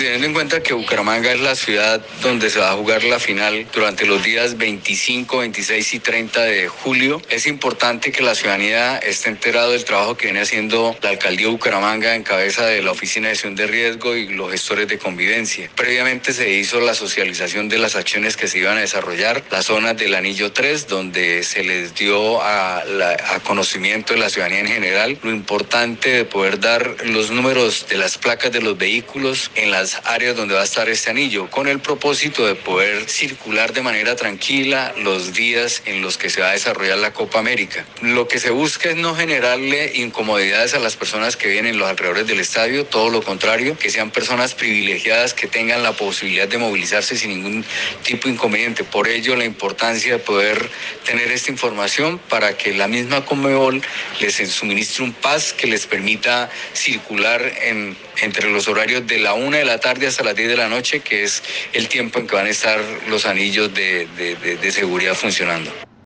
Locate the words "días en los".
35.32-36.18